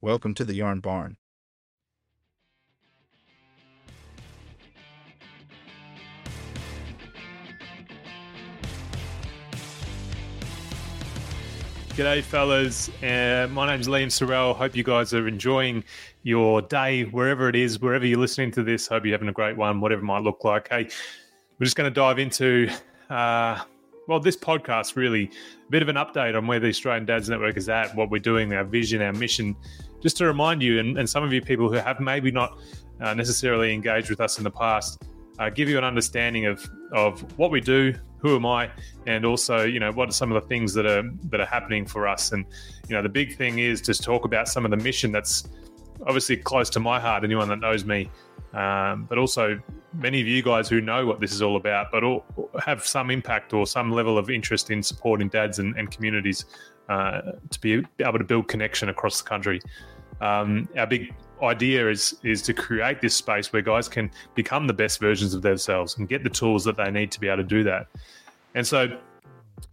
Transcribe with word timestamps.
Welcome 0.00 0.32
to 0.34 0.44
the 0.44 0.54
Yarn 0.54 0.78
Barn. 0.78 1.16
G'day, 11.96 12.22
fellas. 12.22 12.88
Uh, 13.02 13.48
my 13.50 13.66
name's 13.66 13.88
Liam 13.88 14.06
Sorrell. 14.06 14.54
Hope 14.54 14.76
you 14.76 14.84
guys 14.84 15.12
are 15.12 15.26
enjoying 15.26 15.82
your 16.22 16.62
day, 16.62 17.02
wherever 17.02 17.48
it 17.48 17.56
is, 17.56 17.80
wherever 17.80 18.06
you're 18.06 18.20
listening 18.20 18.52
to 18.52 18.62
this. 18.62 18.86
Hope 18.86 19.04
you're 19.04 19.14
having 19.14 19.28
a 19.28 19.32
great 19.32 19.56
one, 19.56 19.80
whatever 19.80 20.02
it 20.02 20.04
might 20.04 20.22
look 20.22 20.44
like. 20.44 20.68
Hey, 20.68 20.88
we're 21.58 21.64
just 21.64 21.74
going 21.74 21.90
to 21.90 21.94
dive 21.94 22.20
into, 22.20 22.70
uh, 23.10 23.58
well, 24.08 24.18
this 24.18 24.36
podcast 24.36 24.96
really, 24.96 25.24
a 25.24 25.70
bit 25.70 25.82
of 25.82 25.88
an 25.88 25.96
update 25.96 26.36
on 26.36 26.46
where 26.46 26.58
the 26.58 26.68
Australian 26.68 27.04
Dads 27.04 27.28
Network 27.28 27.58
is 27.58 27.68
at, 27.68 27.94
what 27.94 28.10
we're 28.10 28.18
doing, 28.18 28.54
our 28.54 28.64
vision, 28.64 29.02
our 29.02 29.12
mission, 29.12 29.54
just 30.00 30.16
to 30.16 30.24
remind 30.24 30.62
you, 30.62 30.80
and, 30.80 30.98
and 30.98 31.08
some 31.08 31.22
of 31.22 31.32
you 31.32 31.42
people 31.42 31.68
who 31.68 31.74
have 31.74 32.00
maybe 32.00 32.30
not 32.30 32.58
uh, 33.02 33.12
necessarily 33.12 33.72
engaged 33.72 34.08
with 34.08 34.20
us 34.20 34.38
in 34.38 34.44
the 34.44 34.50
past, 34.50 35.04
uh, 35.38 35.50
give 35.50 35.68
you 35.68 35.78
an 35.78 35.84
understanding 35.84 36.46
of 36.46 36.68
of 36.92 37.20
what 37.38 37.50
we 37.50 37.60
do, 37.60 37.94
who 38.16 38.34
am 38.34 38.46
I, 38.46 38.70
and 39.06 39.26
also 39.26 39.64
you 39.64 39.78
know 39.78 39.92
what 39.92 40.08
are 40.08 40.12
some 40.12 40.32
of 40.32 40.42
the 40.42 40.48
things 40.48 40.72
that 40.72 40.86
are 40.86 41.02
that 41.24 41.40
are 41.40 41.46
happening 41.46 41.84
for 41.84 42.08
us. 42.08 42.32
And 42.32 42.46
you 42.88 42.96
know 42.96 43.02
the 43.02 43.10
big 43.10 43.36
thing 43.36 43.58
is 43.58 43.82
to 43.82 43.94
talk 43.94 44.24
about 44.24 44.48
some 44.48 44.64
of 44.64 44.70
the 44.70 44.78
mission 44.78 45.12
that's 45.12 45.46
obviously 46.06 46.38
close 46.38 46.70
to 46.70 46.80
my 46.80 46.98
heart. 46.98 47.24
Anyone 47.24 47.48
that 47.48 47.60
knows 47.60 47.84
me, 47.84 48.10
um, 48.54 49.04
but 49.08 49.18
also 49.18 49.60
many 49.92 50.20
of 50.20 50.26
you 50.26 50.42
guys 50.42 50.68
who 50.68 50.80
know 50.80 51.06
what 51.06 51.20
this 51.20 51.32
is 51.32 51.42
all 51.42 51.56
about, 51.56 51.90
but 51.90 52.02
all, 52.04 52.24
have 52.64 52.86
some 52.86 53.10
impact 53.10 53.52
or 53.52 53.66
some 53.66 53.92
level 53.92 54.18
of 54.18 54.30
interest 54.30 54.70
in 54.70 54.82
supporting 54.82 55.28
dads 55.28 55.58
and, 55.58 55.76
and 55.76 55.90
communities 55.90 56.46
uh, 56.88 57.20
to 57.50 57.60
be 57.60 57.82
able 58.00 58.18
to 58.18 58.24
build 58.24 58.48
connection 58.48 58.88
across 58.88 59.20
the 59.20 59.28
country. 59.28 59.60
Um, 60.20 60.68
our 60.76 60.86
big 60.86 61.14
idea 61.42 61.88
is 61.88 62.16
is 62.24 62.42
to 62.42 62.52
create 62.52 63.00
this 63.00 63.14
space 63.14 63.52
where 63.52 63.62
guys 63.62 63.88
can 63.88 64.10
become 64.34 64.66
the 64.66 64.72
best 64.72 64.98
versions 64.98 65.34
of 65.34 65.42
themselves 65.42 65.96
and 65.96 66.08
get 66.08 66.24
the 66.24 66.30
tools 66.30 66.64
that 66.64 66.76
they 66.76 66.90
need 66.90 67.12
to 67.12 67.20
be 67.20 67.28
able 67.28 67.36
to 67.36 67.44
do 67.44 67.62
that. 67.62 67.86
And 68.54 68.66
so 68.66 68.98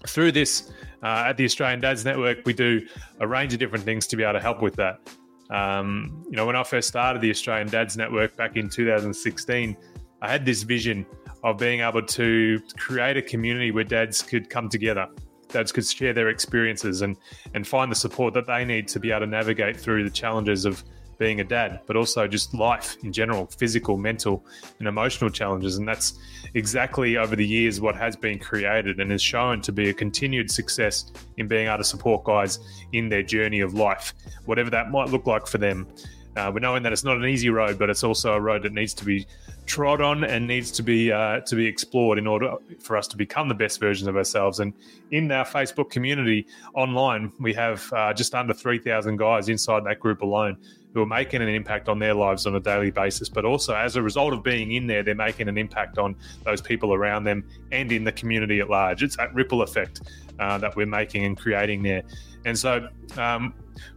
through 0.05 0.31
this 0.33 0.71
uh, 1.01 1.25
at 1.27 1.37
the 1.37 1.45
Australian 1.45 1.79
Dads 1.79 2.05
Network, 2.05 2.39
we 2.45 2.53
do 2.53 2.85
a 3.19 3.27
range 3.27 3.53
of 3.53 3.59
different 3.59 3.85
things 3.85 4.05
to 4.07 4.15
be 4.15 4.23
able 4.23 4.33
to 4.33 4.39
help 4.39 4.61
with 4.61 4.75
that. 4.75 4.99
Um, 5.49 6.23
you 6.29 6.35
know, 6.35 6.45
when 6.45 6.55
I 6.55 6.63
first 6.63 6.87
started 6.87 7.21
the 7.21 7.29
Australian 7.29 7.67
Dads 7.67 7.97
Network 7.97 8.35
back 8.35 8.57
in 8.57 8.69
2016, 8.69 9.77
I 10.21 10.31
had 10.31 10.45
this 10.45 10.63
vision 10.63 11.05
of 11.43 11.57
being 11.57 11.81
able 11.81 12.01
to 12.01 12.59
create 12.77 13.17
a 13.17 13.21
community 13.21 13.71
where 13.71 13.83
dads 13.83 14.21
could 14.21 14.49
come 14.49 14.69
together 14.69 15.07
dads 15.49 15.71
could 15.71 15.85
share 15.85 16.11
their 16.11 16.29
experiences 16.29 17.01
and 17.01 17.17
and 17.53 17.67
find 17.67 17.91
the 17.91 17.95
support 17.95 18.33
that 18.33 18.47
they 18.47 18.65
need 18.65 18.87
to 18.87 18.99
be 18.99 19.11
able 19.11 19.21
to 19.21 19.27
navigate 19.27 19.77
through 19.77 20.03
the 20.03 20.09
challenges 20.09 20.65
of 20.65 20.83
being 21.17 21.39
a 21.39 21.43
dad, 21.43 21.81
but 21.85 21.95
also 21.95 22.27
just 22.27 22.53
life 22.53 22.97
in 23.03 23.11
general, 23.11 23.45
physical, 23.47 23.97
mental, 23.97 24.45
and 24.79 24.87
emotional 24.87 25.29
challenges. 25.29 25.77
And 25.77 25.87
that's 25.87 26.19
exactly 26.53 27.17
over 27.17 27.35
the 27.35 27.45
years 27.45 27.81
what 27.81 27.95
has 27.95 28.15
been 28.15 28.39
created 28.39 28.99
and 28.99 29.11
is 29.11 29.21
shown 29.21 29.61
to 29.61 29.71
be 29.71 29.89
a 29.89 29.93
continued 29.93 30.51
success 30.51 31.11
in 31.37 31.47
being 31.47 31.67
able 31.67 31.77
to 31.77 31.83
support 31.83 32.23
guys 32.23 32.59
in 32.93 33.09
their 33.09 33.23
journey 33.23 33.61
of 33.61 33.73
life, 33.73 34.13
whatever 34.45 34.69
that 34.69 34.91
might 34.91 35.09
look 35.09 35.27
like 35.27 35.47
for 35.47 35.57
them. 35.57 35.87
Uh, 36.35 36.51
we're 36.53 36.59
knowing 36.59 36.83
that 36.83 36.91
it's 36.91 37.05
not 37.05 37.15
an 37.15 37.25
easy 37.25 37.49
road, 37.49 37.79
but 37.79 37.89
it's 37.89 38.03
also 38.03 38.33
a 38.33 38.41
road 38.41 38.61
that 38.63 38.73
needs 38.73 38.93
to 38.93 39.05
be 39.05 39.25
trod 39.65 40.01
on 40.01 40.25
and 40.25 40.45
needs 40.45 40.69
to 40.69 40.83
be 40.83 41.09
uh, 41.11 41.39
to 41.39 41.55
be 41.55 41.65
explored 41.65 42.19
in 42.19 42.27
order 42.27 42.55
for 42.81 42.97
us 42.97 43.07
to 43.07 43.15
become 43.15 43.47
the 43.47 43.55
best 43.55 43.79
versions 43.79 44.05
of 44.05 44.17
ourselves. 44.17 44.59
And 44.59 44.73
in 45.11 45.31
our 45.31 45.45
Facebook 45.45 45.89
community 45.89 46.45
online, 46.73 47.31
we 47.39 47.53
have 47.53 47.91
uh, 47.93 48.13
just 48.13 48.35
under 48.35 48.53
three 48.53 48.79
thousand 48.79 49.15
guys 49.15 49.47
inside 49.47 49.85
that 49.85 50.01
group 50.01 50.21
alone 50.21 50.57
who 50.95 51.01
are 51.01 51.05
making 51.05 51.41
an 51.41 51.49
impact 51.49 51.89
on 51.89 51.99
their 51.99 52.13
lives 52.13 52.47
on 52.47 52.55
a 52.55 52.59
daily 52.59 52.89
basis. 52.89 53.27
But 53.27 53.43
also, 53.43 53.75
as 53.75 53.97
a 53.97 54.01
result 54.01 54.33
of 54.33 54.41
being 54.41 54.71
in 54.71 54.87
there, 54.87 55.03
they're 55.03 55.13
making 55.13 55.49
an 55.49 55.57
impact 55.57 55.97
on 55.97 56.15
those 56.45 56.61
people 56.61 56.93
around 56.93 57.25
them 57.25 57.43
and 57.73 57.91
in 57.91 58.05
the 58.05 58.13
community 58.13 58.61
at 58.61 58.69
large. 58.69 59.03
It's 59.03 59.17
that 59.17 59.35
ripple 59.35 59.61
effect 59.61 60.01
uh, 60.39 60.57
that 60.59 60.73
we're 60.77 60.85
making 60.85 61.25
and 61.25 61.37
creating 61.37 61.83
there. 61.83 62.03
And 62.45 62.57
so, 62.57 62.87
um, 63.17 63.53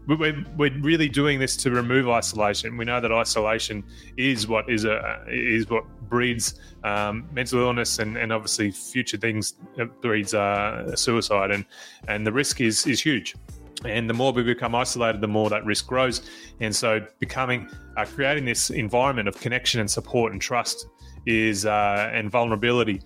we're, 0.09 0.45
we're 0.57 0.77
really 0.81 1.09
doing 1.09 1.39
this 1.39 1.57
to 1.59 1.71
remove 1.71 2.09
isolation. 2.09 2.77
We 2.77 2.85
know 2.85 3.01
that 3.01 3.13
isolation 3.13 3.85
is 4.17 4.49
what 4.49 4.69
is 4.69 4.85
a 4.85 5.25
is 5.29 5.71
what 5.71 5.85
breeds 6.09 6.59
um, 6.83 7.29
mental 7.33 7.61
illness 7.61 8.01
and, 8.01 8.17
and 8.17 8.33
obviously 8.33 8.73
future 8.73 9.19
things 9.19 9.55
breeds 10.01 10.35
uh, 10.35 10.97
suicide 10.97 11.53
and 11.53 11.65
and 12.09 12.27
the 12.27 12.33
risk 12.33 12.61
is 12.61 12.87
is 12.89 13.01
huge. 13.01 13.37
And 13.85 14.09
the 14.09 14.15
more 14.15 14.33
we 14.33 14.43
become 14.43 14.75
isolated, 14.75 15.21
the 15.21 15.29
more 15.29 15.49
that 15.51 15.65
risk 15.65 15.87
grows. 15.87 16.29
And 16.61 16.75
so, 16.75 17.07
becoming 17.19 17.69
uh, 17.97 18.05
creating 18.05 18.45
this 18.45 18.71
environment 18.71 19.29
of 19.29 19.41
connection 19.41 19.81
and 19.81 19.91
support 19.91 20.33
and 20.33 20.41
trust 20.41 20.87
is 21.27 21.67
uh, 21.67 22.11
and 22.13 22.31
vulnerability 22.31 23.01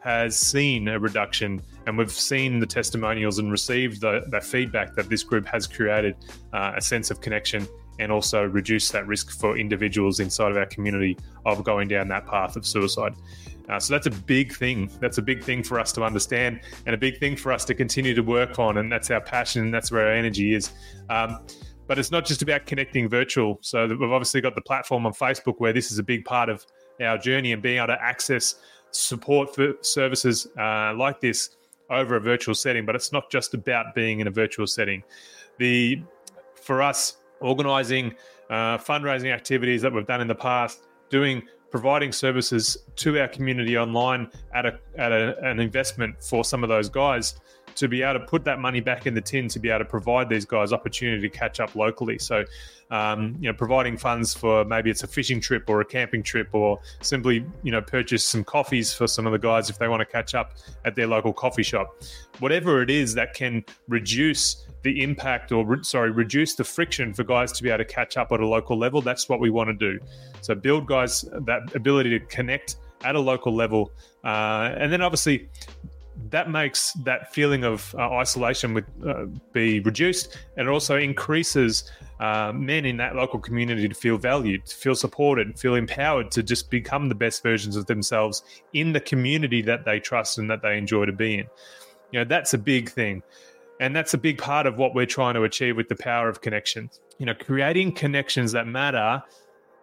has 0.00 0.38
seen 0.38 0.88
a 0.88 0.98
reduction, 0.98 1.60
and 1.86 1.98
we've 1.98 2.10
seen 2.10 2.60
the 2.60 2.66
testimonials 2.66 3.38
and 3.38 3.50
received 3.50 4.00
the, 4.00 4.24
that 4.28 4.44
feedback 4.44 4.94
that 4.94 5.08
this 5.08 5.22
group 5.22 5.46
has 5.46 5.66
created 5.66 6.14
uh, 6.52 6.72
a 6.76 6.80
sense 6.80 7.10
of 7.10 7.20
connection 7.20 7.66
and 7.98 8.12
also 8.12 8.44
reduce 8.44 8.90
that 8.90 9.06
risk 9.06 9.30
for 9.30 9.58
individuals 9.58 10.20
inside 10.20 10.52
of 10.52 10.56
our 10.56 10.66
community 10.66 11.16
of 11.44 11.64
going 11.64 11.88
down 11.88 12.06
that 12.08 12.26
path 12.26 12.54
of 12.56 12.64
suicide. 12.64 13.14
Uh, 13.68 13.78
so 13.78 13.92
that's 13.92 14.06
a 14.06 14.10
big 14.10 14.52
thing. 14.54 14.90
That's 15.00 15.18
a 15.18 15.22
big 15.22 15.42
thing 15.42 15.62
for 15.62 15.78
us 15.78 15.92
to 15.92 16.02
understand 16.02 16.60
and 16.86 16.94
a 16.94 16.98
big 16.98 17.18
thing 17.18 17.36
for 17.36 17.52
us 17.52 17.64
to 17.66 17.74
continue 17.74 18.14
to 18.14 18.22
work 18.22 18.58
on. 18.58 18.78
And 18.78 18.90
that's 18.90 19.10
our 19.10 19.20
passion 19.20 19.62
and 19.62 19.74
that's 19.74 19.92
where 19.92 20.06
our 20.06 20.12
energy 20.12 20.54
is. 20.54 20.72
Um, 21.10 21.40
but 21.86 21.98
it's 21.98 22.10
not 22.10 22.24
just 22.24 22.42
about 22.42 22.66
connecting 22.66 23.08
virtual. 23.08 23.58
So 23.62 23.86
we've 23.86 24.02
obviously 24.02 24.40
got 24.40 24.54
the 24.54 24.60
platform 24.60 25.06
on 25.06 25.12
Facebook 25.12 25.54
where 25.58 25.72
this 25.72 25.90
is 25.90 25.98
a 25.98 26.02
big 26.02 26.24
part 26.24 26.48
of 26.48 26.64
our 27.02 27.18
journey 27.18 27.52
and 27.52 27.62
being 27.62 27.78
able 27.78 27.88
to 27.88 28.02
access 28.02 28.56
support 28.90 29.54
for 29.54 29.74
services 29.80 30.46
uh, 30.58 30.94
like 30.94 31.20
this 31.20 31.56
over 31.90 32.16
a 32.16 32.20
virtual 32.20 32.54
setting. 32.54 32.84
But 32.84 32.94
it's 32.94 33.12
not 33.12 33.30
just 33.30 33.54
about 33.54 33.94
being 33.94 34.20
in 34.20 34.26
a 34.26 34.30
virtual 34.30 34.66
setting. 34.66 35.02
The 35.58 36.02
for 36.56 36.82
us 36.82 37.18
organizing 37.40 38.14
uh, 38.50 38.78
fundraising 38.78 39.32
activities 39.32 39.82
that 39.82 39.92
we've 39.92 40.06
done 40.06 40.20
in 40.20 40.28
the 40.28 40.34
past, 40.34 40.88
doing 41.10 41.42
providing 41.70 42.12
services 42.12 42.76
to 42.96 43.20
our 43.20 43.28
community 43.28 43.76
online 43.76 44.30
at 44.54 44.66
a 44.66 44.78
at 44.96 45.12
a, 45.12 45.38
an 45.44 45.60
investment 45.60 46.22
for 46.22 46.44
some 46.44 46.62
of 46.62 46.68
those 46.68 46.88
guys 46.88 47.34
to 47.78 47.86
be 47.86 48.02
able 48.02 48.18
to 48.18 48.26
put 48.26 48.44
that 48.44 48.58
money 48.58 48.80
back 48.80 49.06
in 49.06 49.14
the 49.14 49.20
tin 49.20 49.46
to 49.46 49.60
be 49.60 49.68
able 49.68 49.78
to 49.78 49.84
provide 49.84 50.28
these 50.28 50.44
guys 50.44 50.72
opportunity 50.72 51.20
to 51.20 51.28
catch 51.28 51.60
up 51.60 51.76
locally. 51.76 52.18
So, 52.18 52.44
um, 52.90 53.36
you 53.38 53.48
know, 53.48 53.56
providing 53.56 53.96
funds 53.96 54.34
for 54.34 54.64
maybe 54.64 54.90
it's 54.90 55.04
a 55.04 55.06
fishing 55.06 55.40
trip 55.40 55.64
or 55.68 55.80
a 55.80 55.84
camping 55.84 56.24
trip, 56.24 56.48
or 56.52 56.80
simply 57.02 57.44
you 57.62 57.70
know 57.70 57.80
purchase 57.80 58.24
some 58.24 58.42
coffees 58.42 58.92
for 58.92 59.06
some 59.06 59.26
of 59.26 59.32
the 59.32 59.38
guys 59.38 59.70
if 59.70 59.78
they 59.78 59.86
want 59.86 60.00
to 60.00 60.06
catch 60.06 60.34
up 60.34 60.54
at 60.84 60.96
their 60.96 61.06
local 61.06 61.32
coffee 61.32 61.62
shop. 61.62 62.02
Whatever 62.40 62.82
it 62.82 62.90
is 62.90 63.14
that 63.14 63.34
can 63.34 63.64
reduce 63.88 64.66
the 64.82 65.02
impact 65.02 65.52
or 65.52 65.66
re- 65.66 65.82
sorry 65.82 66.10
reduce 66.10 66.54
the 66.54 66.64
friction 66.64 67.12
for 67.12 67.24
guys 67.24 67.52
to 67.52 67.62
be 67.62 67.68
able 67.68 67.78
to 67.78 67.84
catch 67.84 68.16
up 68.16 68.32
at 68.32 68.40
a 68.40 68.46
local 68.46 68.78
level 68.78 69.00
that's 69.00 69.28
what 69.28 69.40
we 69.40 69.50
want 69.50 69.68
to 69.68 69.74
do 69.74 69.98
so 70.40 70.54
build 70.54 70.86
guys 70.86 71.22
that 71.46 71.74
ability 71.74 72.10
to 72.10 72.20
connect 72.26 72.76
at 73.04 73.14
a 73.14 73.20
local 73.20 73.54
level 73.54 73.92
uh, 74.24 74.74
and 74.78 74.92
then 74.92 75.02
obviously 75.02 75.48
that 76.30 76.50
makes 76.50 76.92
that 77.04 77.32
feeling 77.32 77.62
of 77.62 77.94
uh, 77.96 78.10
isolation 78.14 78.74
with, 78.74 78.84
uh, 79.06 79.26
be 79.52 79.80
reduced 79.80 80.36
and 80.56 80.66
it 80.66 80.70
also 80.70 80.96
increases 80.96 81.90
uh, 82.20 82.52
men 82.52 82.84
in 82.84 82.96
that 82.96 83.14
local 83.14 83.38
community 83.38 83.88
to 83.88 83.94
feel 83.94 84.18
valued, 84.18 84.66
to 84.66 84.74
feel 84.74 84.94
supported, 84.94 85.58
feel 85.58 85.74
empowered 85.74 86.30
to 86.32 86.42
just 86.42 86.70
become 86.70 87.08
the 87.08 87.14
best 87.14 87.42
versions 87.42 87.76
of 87.76 87.86
themselves 87.86 88.42
in 88.72 88.92
the 88.92 89.00
community 89.00 89.62
that 89.62 89.84
they 89.84 90.00
trust 90.00 90.38
and 90.38 90.50
that 90.50 90.62
they 90.62 90.76
enjoy 90.76 91.04
to 91.04 91.12
be 91.12 91.34
in. 91.34 91.46
You 92.10 92.20
know, 92.20 92.24
that's 92.24 92.54
a 92.54 92.58
big 92.58 92.90
thing. 92.90 93.22
And 93.80 93.94
that's 93.94 94.14
a 94.14 94.18
big 94.18 94.38
part 94.38 94.66
of 94.66 94.76
what 94.76 94.94
we're 94.94 95.06
trying 95.06 95.34
to 95.34 95.44
achieve 95.44 95.76
with 95.76 95.88
the 95.88 95.96
power 95.96 96.28
of 96.28 96.40
connections. 96.40 97.00
You 97.18 97.26
know, 97.26 97.34
creating 97.34 97.92
connections 97.92 98.52
that 98.52 98.66
matter, 98.66 99.22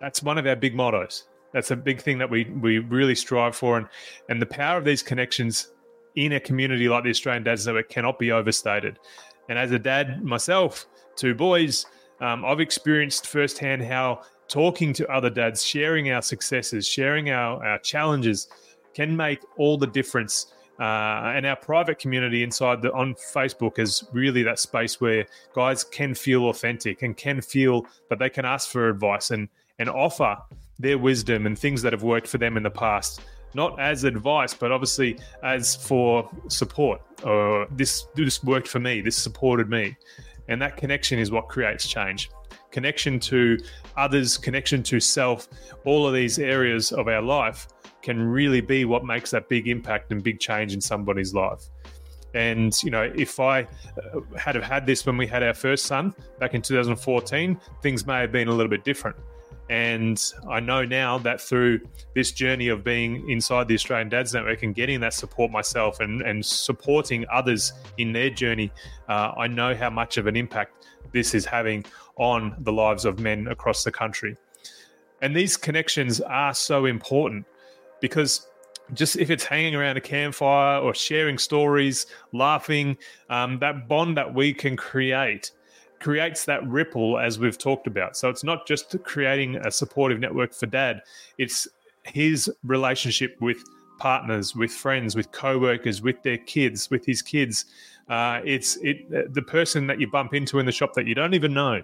that's 0.01 0.21
one 0.21 0.37
of 0.37 0.45
our 0.45 0.55
big 0.55 0.75
mottos. 0.75 1.27
That's 1.53 1.71
a 1.71 1.75
big 1.75 2.01
thing 2.01 2.17
that 2.17 2.29
we, 2.29 2.45
we 2.45 2.79
really 2.79 3.15
strive 3.15 3.55
for. 3.55 3.77
And, 3.77 3.87
and 4.27 4.41
the 4.41 4.45
power 4.45 4.77
of 4.77 4.83
these 4.83 5.01
connections 5.01 5.73
in 6.15 6.33
a 6.33 6.39
community 6.39 6.89
like 6.89 7.03
the 7.03 7.09
Australian 7.09 7.43
Dads 7.43 7.65
Network 7.65 7.89
cannot 7.89 8.19
be 8.19 8.31
overstated. 8.31 8.99
And 9.47 9.57
as 9.57 9.71
a 9.71 9.79
dad 9.79 10.23
myself, 10.23 10.85
two 11.15 11.33
boys, 11.33 11.85
um, 12.19 12.43
I've 12.43 12.59
experienced 12.59 13.27
firsthand 13.27 13.83
how 13.83 14.23
talking 14.47 14.93
to 14.93 15.07
other 15.09 15.29
dads, 15.29 15.63
sharing 15.63 16.11
our 16.11 16.21
successes, 16.21 16.87
sharing 16.87 17.29
our, 17.29 17.65
our 17.65 17.79
challenges 17.79 18.47
can 18.93 19.15
make 19.15 19.39
all 19.57 19.77
the 19.77 19.87
difference 19.87 20.53
uh, 20.79 21.33
and 21.35 21.45
our 21.45 21.55
private 21.55 21.99
community 21.99 22.43
inside 22.43 22.81
the 22.81 22.91
on 22.93 23.15
Facebook 23.15 23.79
is 23.79 24.03
really 24.11 24.43
that 24.43 24.59
space 24.59 24.99
where 24.99 25.25
guys 25.53 25.83
can 25.83 26.13
feel 26.13 26.49
authentic 26.49 27.01
and 27.01 27.15
can 27.15 27.41
feel 27.41 27.85
that 28.09 28.19
they 28.19 28.29
can 28.29 28.45
ask 28.45 28.69
for 28.69 28.89
advice 28.89 29.31
and 29.31 29.47
and 29.79 29.89
offer 29.89 30.37
their 30.79 30.97
wisdom 30.97 31.45
and 31.45 31.57
things 31.57 31.81
that 31.81 31.93
have 31.93 32.03
worked 32.03 32.27
for 32.27 32.37
them 32.37 32.57
in 32.57 32.63
the 32.63 32.69
past 32.69 33.21
not 33.55 33.79
as 33.79 34.03
advice, 34.03 34.53
but 34.53 34.71
obviously 34.71 35.17
as 35.41 35.75
for 35.75 36.29
support. 36.49 37.01
Or 37.23 37.67
this 37.71 38.05
this 38.13 38.43
worked 38.43 38.67
for 38.67 38.79
me. 38.79 39.01
This 39.01 39.15
supported 39.15 39.69
me, 39.69 39.95
and 40.49 40.61
that 40.61 40.77
connection 40.77 41.17
is 41.17 41.31
what 41.31 41.47
creates 41.47 41.87
change. 41.87 42.29
connection 42.71 43.21
to 43.21 43.57
others, 43.95 44.37
connection 44.37 44.83
to 44.83 44.99
self, 44.99 45.47
all 45.85 46.05
of 46.05 46.13
these 46.13 46.37
areas 46.37 46.91
of 46.91 47.07
our 47.07 47.21
life 47.21 47.67
can 48.05 48.21
really 48.21 48.61
be 48.61 48.85
what 48.85 49.03
makes 49.03 49.31
that 49.31 49.49
big 49.49 49.67
impact 49.67 50.11
and 50.11 50.23
big 50.23 50.39
change 50.39 50.73
in 50.73 50.79
somebody's 50.79 51.33
life. 51.33 51.63
And 52.35 52.71
you 52.83 52.91
know, 52.91 53.11
if 53.15 53.39
I 53.39 53.61
uh, 53.63 54.21
had 54.37 54.53
have 54.55 54.63
had 54.63 54.85
this 54.85 55.05
when 55.05 55.17
we 55.17 55.25
had 55.25 55.41
our 55.41 55.55
first 55.55 55.85
son 55.85 56.13
back 56.39 56.53
in 56.53 56.61
2014, 56.61 57.59
things 57.81 58.05
may 58.05 58.19
have 58.21 58.31
been 58.31 58.47
a 58.47 58.51
little 58.51 58.69
bit 58.69 58.83
different. 58.83 59.15
And 59.69 60.21
I 60.47 60.59
know 60.59 60.85
now 60.85 61.17
that 61.19 61.41
through 61.41 61.79
this 62.13 62.31
journey 62.31 62.67
of 62.67 62.83
being 62.83 63.27
inside 63.27 63.67
the 63.67 63.73
Australian 63.73 64.09
Dads 64.09 64.35
Network 64.35 64.61
and 64.61 64.75
getting 64.75 64.99
that 64.99 65.15
support 65.15 65.49
myself 65.49 65.99
and, 65.99 66.21
and 66.21 66.45
supporting 66.45 67.25
others 67.33 67.73
in 67.97 68.13
their 68.13 68.29
journey, 68.29 68.71
uh, 69.09 69.31
I 69.35 69.47
know 69.47 69.73
how 69.73 69.89
much 69.89 70.17
of 70.17 70.27
an 70.27 70.35
impact 70.35 70.85
this 71.13 71.33
is 71.33 71.45
having 71.45 71.83
on 72.17 72.55
the 72.59 72.71
lives 72.71 73.05
of 73.05 73.19
men 73.19 73.47
across 73.47 73.83
the 73.83 73.91
country. 73.91 74.37
And 75.23 75.35
these 75.35 75.57
connections 75.57 76.21
are 76.21 76.53
so 76.53 76.85
important 76.85 77.47
because 78.01 78.47
just 78.93 79.17
if 79.17 79.29
it's 79.29 79.43
hanging 79.43 79.75
around 79.75 79.97
a 79.97 80.01
campfire 80.01 80.79
or 80.79 80.93
sharing 80.93 81.37
stories, 81.37 82.05
laughing, 82.33 82.97
um, 83.29 83.59
that 83.59 83.87
bond 83.87 84.17
that 84.17 84.33
we 84.33 84.53
can 84.53 84.77
create 84.77 85.51
creates 85.99 86.45
that 86.45 86.65
ripple 86.67 87.17
as 87.17 87.39
we've 87.39 87.57
talked 87.57 87.87
about. 87.87 88.15
So 88.15 88.29
it's 88.29 88.43
not 88.43 88.67
just 88.67 88.95
creating 89.03 89.55
a 89.55 89.71
supportive 89.71 90.19
network 90.19 90.53
for 90.53 90.65
dad, 90.67 91.01
it's 91.37 91.67
his 92.03 92.51
relationship 92.63 93.37
with 93.41 93.57
partners, 93.97 94.55
with 94.55 94.71
friends, 94.71 95.15
with 95.15 95.31
co-workers, 95.31 96.01
with 96.01 96.21
their 96.21 96.37
kids, 96.37 96.89
with 96.91 97.05
his 97.05 97.21
kids. 97.21 97.65
Uh, 98.07 98.41
it's 98.45 98.77
it 98.83 99.33
the 99.33 99.41
person 99.41 99.87
that 99.87 99.99
you 99.99 100.07
bump 100.11 100.33
into 100.33 100.59
in 100.59 100.65
the 100.65 100.71
shop 100.71 100.93
that 100.93 101.07
you 101.07 101.15
don't 101.15 101.33
even 101.33 101.53
know. 101.53 101.81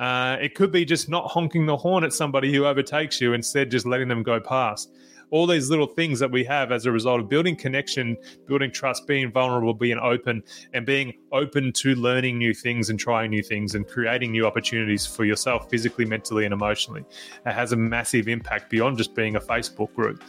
Uh, 0.00 0.36
it 0.40 0.56
could 0.56 0.72
be 0.72 0.84
just 0.84 1.08
not 1.08 1.30
honking 1.30 1.66
the 1.66 1.76
horn 1.76 2.02
at 2.02 2.12
somebody 2.12 2.52
who 2.52 2.64
overtakes 2.64 3.20
you, 3.20 3.34
instead 3.34 3.70
just 3.70 3.86
letting 3.86 4.08
them 4.08 4.24
go 4.24 4.40
past 4.40 4.90
all 5.32 5.46
these 5.46 5.70
little 5.70 5.86
things 5.86 6.20
that 6.20 6.30
we 6.30 6.44
have 6.44 6.70
as 6.70 6.84
a 6.84 6.92
result 6.92 7.18
of 7.18 7.28
building 7.28 7.56
connection, 7.56 8.16
building 8.46 8.70
trust, 8.70 9.06
being 9.06 9.32
vulnerable, 9.32 9.72
being 9.72 9.98
open, 9.98 10.42
and 10.74 10.84
being 10.84 11.14
open 11.32 11.72
to 11.72 11.94
learning 11.94 12.36
new 12.36 12.52
things 12.52 12.90
and 12.90 13.00
trying 13.00 13.30
new 13.30 13.42
things 13.42 13.74
and 13.74 13.88
creating 13.88 14.30
new 14.30 14.46
opportunities 14.46 15.06
for 15.06 15.24
yourself 15.24 15.70
physically, 15.70 16.04
mentally, 16.04 16.44
and 16.44 16.52
emotionally. 16.52 17.02
It 17.46 17.52
has 17.52 17.72
a 17.72 17.76
massive 17.76 18.28
impact 18.28 18.68
beyond 18.68 18.98
just 18.98 19.14
being 19.14 19.36
a 19.36 19.40
Facebook 19.40 19.92
group. 19.94 20.22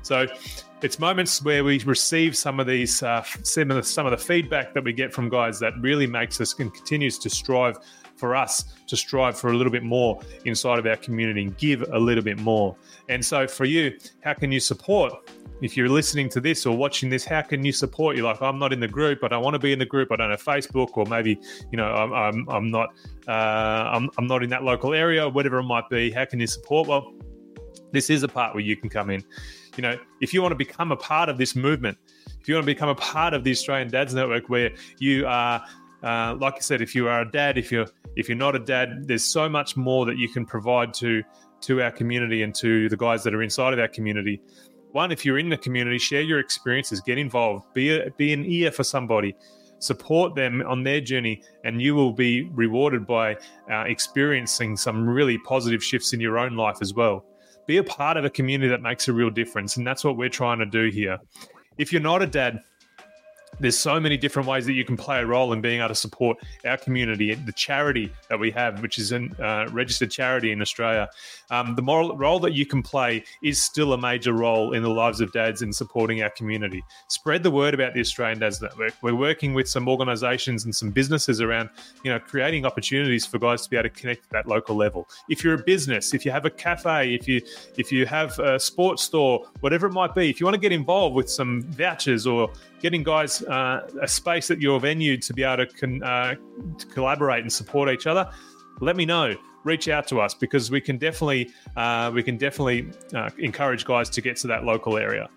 So 0.00 0.26
it's 0.80 0.98
moments 0.98 1.42
where 1.42 1.62
we 1.62 1.80
receive 1.80 2.34
some 2.34 2.58
of 2.58 2.66
these 2.66 3.02
uh, 3.02 3.22
some, 3.42 3.70
of 3.70 3.76
the, 3.76 3.82
some 3.82 4.06
of 4.06 4.12
the 4.12 4.16
feedback 4.16 4.72
that 4.72 4.82
we 4.82 4.94
get 4.94 5.12
from 5.12 5.28
guys 5.28 5.60
that 5.60 5.74
really 5.80 6.06
makes 6.06 6.40
us 6.40 6.58
and 6.58 6.72
continues 6.72 7.18
to 7.18 7.28
strive 7.28 7.76
for 8.18 8.34
us 8.34 8.64
to 8.86 8.96
strive 8.96 9.38
for 9.38 9.50
a 9.50 9.56
little 9.56 9.72
bit 9.72 9.82
more 9.82 10.20
inside 10.44 10.78
of 10.78 10.86
our 10.86 10.96
community 10.96 11.42
and 11.42 11.56
give 11.56 11.84
a 11.92 11.98
little 11.98 12.24
bit 12.24 12.38
more. 12.38 12.76
And 13.08 13.24
so, 13.24 13.46
for 13.46 13.64
you, 13.64 13.96
how 14.22 14.34
can 14.34 14.52
you 14.52 14.60
support? 14.60 15.30
If 15.60 15.76
you're 15.76 15.88
listening 15.88 16.28
to 16.30 16.40
this 16.40 16.66
or 16.66 16.76
watching 16.76 17.10
this, 17.10 17.24
how 17.24 17.42
can 17.42 17.64
you 17.64 17.72
support? 17.72 18.16
You're 18.16 18.26
like, 18.26 18.40
I'm 18.40 18.60
not 18.60 18.72
in 18.72 18.78
the 18.78 18.86
group. 18.86 19.24
I 19.24 19.28
don't 19.28 19.42
want 19.42 19.54
to 19.54 19.58
be 19.58 19.72
in 19.72 19.78
the 19.78 19.86
group. 19.86 20.12
I 20.12 20.16
don't 20.16 20.30
have 20.30 20.42
Facebook, 20.42 20.96
or 20.96 21.04
maybe 21.06 21.40
you 21.72 21.76
know, 21.76 21.92
I'm 21.92 22.12
I'm, 22.12 22.48
I'm 22.48 22.70
not 22.70 22.90
uh, 23.26 23.30
I'm 23.92 24.08
I'm 24.18 24.26
not 24.26 24.44
in 24.44 24.50
that 24.50 24.62
local 24.62 24.94
area, 24.94 25.28
whatever 25.28 25.58
it 25.58 25.64
might 25.64 25.88
be. 25.88 26.10
How 26.10 26.24
can 26.24 26.38
you 26.38 26.46
support? 26.46 26.86
Well, 26.86 27.12
this 27.92 28.08
is 28.08 28.22
a 28.22 28.28
part 28.28 28.54
where 28.54 28.62
you 28.62 28.76
can 28.76 28.88
come 28.88 29.10
in. 29.10 29.24
You 29.76 29.82
know, 29.82 29.98
if 30.20 30.32
you 30.32 30.42
want 30.42 30.52
to 30.52 30.56
become 30.56 30.92
a 30.92 30.96
part 30.96 31.28
of 31.28 31.38
this 31.38 31.56
movement, 31.56 31.98
if 32.40 32.48
you 32.48 32.54
want 32.54 32.64
to 32.64 32.72
become 32.72 32.88
a 32.88 32.94
part 32.94 33.34
of 33.34 33.42
the 33.42 33.50
Australian 33.50 33.88
Dads 33.88 34.14
Network, 34.14 34.48
where 34.48 34.70
you 34.98 35.26
are 35.26 35.64
uh, 36.02 36.36
like 36.40 36.54
I 36.54 36.60
said, 36.60 36.80
if 36.80 36.94
you 36.94 37.08
are 37.08 37.22
a 37.22 37.30
dad, 37.30 37.58
if 37.58 37.72
you're 37.72 37.86
if 38.18 38.28
you're 38.28 38.36
not 38.36 38.56
a 38.56 38.58
dad, 38.58 39.06
there's 39.06 39.24
so 39.24 39.48
much 39.48 39.76
more 39.76 40.04
that 40.04 40.18
you 40.18 40.28
can 40.28 40.44
provide 40.44 40.92
to 40.94 41.22
to 41.60 41.82
our 41.82 41.90
community 41.90 42.42
and 42.42 42.54
to 42.56 42.88
the 42.88 42.96
guys 42.96 43.22
that 43.24 43.34
are 43.34 43.42
inside 43.42 43.72
of 43.72 43.78
our 43.78 43.88
community. 43.88 44.40
One, 44.92 45.10
if 45.12 45.24
you're 45.24 45.38
in 45.38 45.48
the 45.48 45.56
community, 45.56 45.98
share 45.98 46.20
your 46.20 46.40
experiences, 46.40 47.00
get 47.00 47.18
involved, 47.18 47.66
be 47.74 47.96
a, 47.96 48.10
be 48.16 48.32
an 48.32 48.44
ear 48.44 48.70
for 48.72 48.84
somebody, 48.84 49.34
support 49.78 50.34
them 50.34 50.62
on 50.66 50.82
their 50.82 51.00
journey, 51.00 51.42
and 51.64 51.80
you 51.80 51.94
will 51.94 52.12
be 52.12 52.48
rewarded 52.54 53.06
by 53.06 53.36
uh, 53.70 53.84
experiencing 53.86 54.76
some 54.76 55.08
really 55.08 55.38
positive 55.38 55.82
shifts 55.82 56.12
in 56.12 56.20
your 56.20 56.38
own 56.38 56.56
life 56.56 56.78
as 56.80 56.94
well. 56.94 57.24
Be 57.66 57.76
a 57.76 57.84
part 57.84 58.16
of 58.16 58.24
a 58.24 58.30
community 58.30 58.68
that 58.68 58.82
makes 58.82 59.08
a 59.08 59.12
real 59.12 59.30
difference, 59.30 59.76
and 59.76 59.86
that's 59.86 60.04
what 60.04 60.16
we're 60.16 60.28
trying 60.28 60.58
to 60.58 60.66
do 60.66 60.88
here. 60.90 61.18
If 61.76 61.92
you're 61.92 62.02
not 62.02 62.22
a 62.22 62.26
dad, 62.26 62.60
there's 63.60 63.78
so 63.78 63.98
many 63.98 64.16
different 64.16 64.48
ways 64.48 64.66
that 64.66 64.74
you 64.74 64.84
can 64.84 64.96
play 64.96 65.20
a 65.20 65.26
role 65.26 65.52
in 65.52 65.60
being 65.60 65.80
able 65.80 65.88
to 65.88 65.94
support 65.94 66.38
our 66.64 66.76
community, 66.76 67.34
the 67.34 67.52
charity 67.52 68.12
that 68.28 68.38
we 68.38 68.50
have, 68.50 68.82
which 68.82 68.98
is 68.98 69.12
a 69.12 69.28
uh, 69.42 69.68
registered 69.70 70.10
charity 70.10 70.52
in 70.52 70.62
Australia. 70.62 71.08
Um, 71.50 71.74
the 71.74 71.82
moral 71.82 72.16
role 72.16 72.38
that 72.40 72.52
you 72.52 72.66
can 72.66 72.82
play 72.82 73.24
is 73.42 73.60
still 73.60 73.92
a 73.92 73.98
major 73.98 74.32
role 74.32 74.74
in 74.74 74.82
the 74.82 74.90
lives 74.90 75.20
of 75.20 75.32
dads 75.32 75.62
in 75.62 75.72
supporting 75.72 76.22
our 76.22 76.30
community. 76.30 76.82
Spread 77.08 77.42
the 77.42 77.50
word 77.50 77.74
about 77.74 77.94
the 77.94 78.00
Australian 78.00 78.38
Dads 78.38 78.60
Network. 78.60 78.94
We're 79.02 79.14
working 79.14 79.54
with 79.54 79.68
some 79.68 79.88
organisations 79.88 80.64
and 80.64 80.74
some 80.74 80.90
businesses 80.90 81.40
around, 81.40 81.70
you 82.04 82.10
know, 82.10 82.18
creating 82.18 82.66
opportunities 82.66 83.24
for 83.26 83.38
guys 83.38 83.62
to 83.62 83.70
be 83.70 83.76
able 83.76 83.88
to 83.88 83.94
connect 83.94 84.24
at 84.24 84.30
that 84.30 84.46
local 84.46 84.76
level. 84.76 85.08
If 85.28 85.42
you're 85.42 85.54
a 85.54 85.62
business, 85.62 86.14
if 86.14 86.24
you 86.24 86.30
have 86.30 86.44
a 86.44 86.50
cafe, 86.50 87.14
if 87.14 87.26
you 87.26 87.40
if 87.76 87.90
you 87.92 88.06
have 88.06 88.38
a 88.38 88.58
sports 88.58 89.02
store, 89.02 89.44
whatever 89.60 89.86
it 89.86 89.92
might 89.92 90.14
be, 90.14 90.28
if 90.30 90.40
you 90.40 90.46
want 90.46 90.54
to 90.54 90.60
get 90.60 90.72
involved 90.72 91.14
with 91.14 91.30
some 91.30 91.62
vouchers 91.62 92.26
or 92.26 92.50
getting 92.80 93.02
guys 93.02 93.42
uh, 93.42 93.88
a 94.00 94.08
space 94.08 94.50
at 94.50 94.60
your 94.60 94.80
venue 94.80 95.16
to 95.16 95.32
be 95.32 95.42
able 95.42 95.64
to, 95.64 95.72
con- 95.72 96.02
uh, 96.02 96.34
to, 96.78 96.86
collaborate 96.86 97.42
and 97.42 97.52
support 97.52 97.88
each 97.88 98.06
other, 98.06 98.28
let 98.80 98.96
me 98.96 99.04
know. 99.04 99.34
Reach 99.68 99.86
out 99.88 100.08
to 100.08 100.18
us 100.18 100.32
because 100.32 100.70
we 100.70 100.80
can 100.80 100.96
definitely 100.96 101.50
uh, 101.76 102.10
we 102.14 102.22
can 102.22 102.38
definitely 102.38 102.88
uh, 103.14 103.28
encourage 103.38 103.84
guys 103.84 104.08
to 104.08 104.22
get 104.22 104.34
to 104.38 104.46
that 104.46 104.64
local 104.64 104.96
area. 104.96 105.28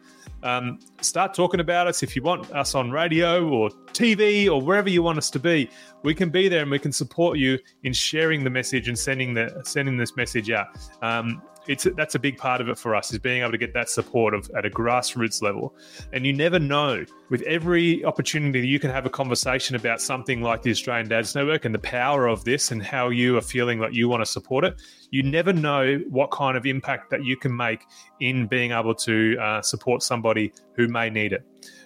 Um, 0.41 0.79
start 1.01 1.33
talking 1.33 1.59
about 1.59 1.87
us 1.87 2.01
if 2.01 2.15
you 2.15 2.23
want 2.23 2.49
us 2.51 2.73
on 2.73 2.91
radio 2.91 3.45
or 3.49 3.69
TV 3.91 4.49
or 4.49 4.61
wherever 4.61 4.89
you 4.89 5.03
want 5.03 5.17
us 5.17 5.29
to 5.31 5.39
be. 5.39 5.69
We 6.03 6.15
can 6.15 6.29
be 6.29 6.47
there 6.47 6.61
and 6.61 6.71
we 6.71 6.79
can 6.79 6.93
support 6.93 7.37
you 7.39 7.59
in 7.83 7.91
sharing 7.91 8.45
the 8.45 8.49
message 8.49 8.87
and 8.87 8.97
sending 8.97 9.33
the 9.33 9.61
sending 9.65 9.97
this 9.97 10.15
message 10.15 10.49
out. 10.49 10.67
Um, 11.01 11.41
it's 11.67 11.87
that's 11.95 12.15
a 12.15 12.19
big 12.19 12.37
part 12.37 12.61
of 12.61 12.69
it 12.69 12.77
for 12.77 12.95
us 12.95 13.11
is 13.11 13.19
being 13.19 13.41
able 13.41 13.51
to 13.51 13.57
get 13.57 13.73
that 13.73 13.89
support 13.89 14.33
of 14.33 14.49
at 14.57 14.65
a 14.65 14.69
grassroots 14.69 15.41
level. 15.41 15.75
And 16.13 16.25
you 16.25 16.33
never 16.33 16.59
know 16.59 17.05
with 17.29 17.41
every 17.43 18.03
opportunity 18.03 18.67
you 18.67 18.79
can 18.79 18.89
have 18.89 19.05
a 19.05 19.09
conversation 19.09 19.75
about 19.75 20.01
something 20.01 20.41
like 20.41 20.61
the 20.63 20.71
australian 20.71 21.07
dads 21.07 21.33
network 21.35 21.65
and 21.65 21.73
the 21.73 21.79
power 21.79 22.27
of 22.27 22.43
this 22.43 22.71
and 22.71 22.83
how 22.83 23.09
you 23.09 23.37
are 23.37 23.41
feeling 23.41 23.79
like 23.79 23.93
you 23.93 24.09
want 24.09 24.21
to 24.21 24.25
support 24.25 24.65
it 24.65 24.81
you 25.11 25.23
never 25.23 25.53
know 25.53 25.97
what 26.09 26.31
kind 26.31 26.57
of 26.57 26.65
impact 26.65 27.09
that 27.09 27.23
you 27.23 27.37
can 27.37 27.55
make 27.55 27.85
in 28.19 28.47
being 28.47 28.71
able 28.71 28.95
to 28.95 29.37
uh, 29.39 29.61
support 29.61 30.01
somebody 30.01 30.51
who 30.75 30.87
may 30.87 31.09
need 31.09 31.33
it. 31.33 31.45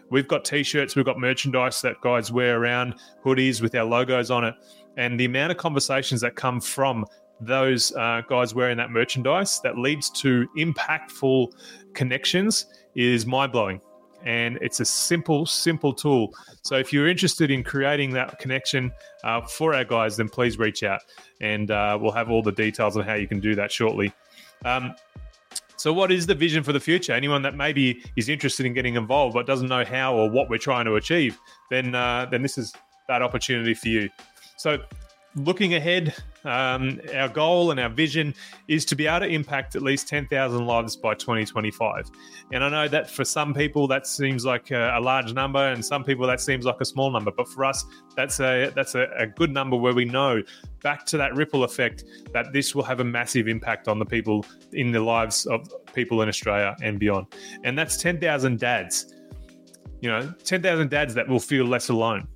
We've 0.10 0.28
got 0.28 0.46
t-shirts 0.46 0.96
we've 0.96 1.06
got 1.06 1.20
merchandise 1.20 1.82
that 1.82 2.00
guys 2.02 2.32
wear 2.32 2.60
around 2.60 2.96
hoodies 3.24 3.62
with 3.62 3.76
our 3.76 3.86
logos 3.86 4.32
on 4.32 4.44
it 4.44 4.56
and 4.98 5.20
the 5.20 5.26
amount 5.26 5.52
of 5.52 5.58
conversations 5.58 6.22
that 6.22 6.36
come 6.36 6.62
from 6.62 7.06
those 7.42 7.94
uh, 7.96 8.22
guys 8.28 8.54
wearing 8.54 8.78
that 8.78 8.92
merchandise 8.92 9.60
that 9.62 9.78
leads 9.78 10.10
to 10.10 10.48
impactful 10.58 11.52
connections 11.94 12.68
is 12.96 13.26
mind 13.26 13.52
blowing. 13.52 13.82
And 14.24 14.58
it's 14.62 14.80
a 14.80 14.86
simple, 14.86 15.46
simple 15.46 15.94
tool. 15.94 16.34
So 16.64 16.76
if 16.76 16.92
you're 16.92 17.08
interested 17.08 17.52
in 17.52 17.64
creating 17.64 18.12
that 18.12 18.40
connection 18.40 18.92
uh, 19.24 19.42
for 19.42 19.76
our 19.76 19.86
guys, 19.86 20.18
then 20.18 20.30
please 20.30 20.58
reach 20.58 20.82
out 20.82 21.02
and 21.42 21.70
uh, 21.70 21.98
we'll 22.02 22.12
have 22.12 22.32
all 22.32 22.42
the 22.42 22.52
details 22.52 22.98
on 22.98 23.04
how 23.04 23.14
you 23.14 23.28
can 23.28 23.40
do 23.40 23.54
that 23.56 23.72
shortly. 23.72 24.12
Um, 24.64 24.96
so, 25.78 25.94
what 25.94 26.12
is 26.12 26.26
the 26.26 26.34
vision 26.34 26.64
for 26.64 26.74
the 26.74 26.80
future? 26.80 27.14
Anyone 27.14 27.42
that 27.44 27.56
maybe 27.56 28.02
is 28.16 28.30
interested 28.30 28.66
in 28.66 28.74
getting 28.74 28.96
involved 28.96 29.34
but 29.34 29.46
doesn't 29.46 29.68
know 29.68 29.84
how 29.86 30.16
or 30.16 30.30
what 30.30 30.50
we're 30.50 30.58
trying 30.58 30.86
to 30.86 30.96
achieve, 30.96 31.38
then 31.70 31.94
uh, 31.94 32.26
then 32.32 32.42
this 32.42 32.58
is 32.58 32.74
that 33.08 33.22
opportunity 33.22 33.74
for 33.74 33.90
you. 33.90 34.10
So, 34.58 34.80
looking 35.36 35.74
ahead, 35.74 36.16
um, 36.46 37.00
our 37.14 37.28
goal 37.28 37.72
and 37.72 37.80
our 37.80 37.90
vision 37.90 38.34
is 38.68 38.86
to 38.86 38.96
be 38.96 39.08
able 39.08 39.22
to 39.22 39.28
impact 39.28 39.76
at 39.76 39.82
least 39.82 40.08
10,000 40.08 40.66
lives 40.66 40.96
by 40.96 41.14
2025. 41.14 42.10
And 42.52 42.64
I 42.64 42.70
know 42.70 42.88
that 42.88 43.10
for 43.10 43.26
some 43.26 43.54
people 43.54 43.88
that 43.88 44.08
seems 44.08 44.46
like 44.46 44.72
a, 44.72 44.96
a, 44.96 45.02
large 45.02 45.34
number, 45.34 45.60
and 45.60 45.84
some 45.84 46.04
people 46.04 46.26
that 46.28 46.40
seems 46.40 46.66
like 46.66 46.80
a 46.80 46.86
small 46.86 47.12
number. 47.12 47.32
But 47.32 47.48
for 47.48 47.66
us, 47.66 47.86
that's 48.16 48.40
a 48.40 48.72
that's 48.76 48.96
a, 48.96 49.08
a 49.18 49.28
good 49.28 49.52
number 49.52 49.76
where 49.76 49.94
we 49.94 50.06
know 50.06 50.42
back 50.82 51.06
to 51.08 51.18
that 51.18 51.36
ripple 51.36 51.64
effect 51.64 52.04
that 52.32 52.54
this 52.54 52.76
will 52.76 52.84
have 52.84 53.00
a 53.00 53.04
massive 53.04 53.48
impact 53.48 53.88
on 53.88 54.00
the 54.00 54.06
people 54.06 54.46
in 54.72 54.92
the 54.92 55.00
lives 55.00 55.46
of 55.48 55.68
people 55.94 56.22
in 56.22 56.30
Australia 56.30 56.76
and 56.82 57.00
beyond. 57.00 57.28
And 57.64 57.78
that's 57.78 57.98
10,000 57.98 58.60
dads. 58.60 59.14
You 60.02 60.10
know, 60.10 60.34
10,000 60.44 60.90
dads 60.90 61.16
that 61.16 61.28
will 61.28 61.40
feel 61.40 61.66
less 61.66 61.90
alone 61.90 62.28